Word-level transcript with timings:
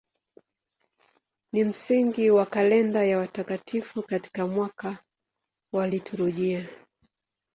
Ni 1.53 1.63
msingi 1.63 2.29
wa 2.31 2.45
kalenda 2.45 3.03
ya 3.03 3.17
watakatifu 3.17 4.03
katika 4.03 4.47
mwaka 4.47 4.97
wa 5.73 5.87
liturujia. 5.87 6.69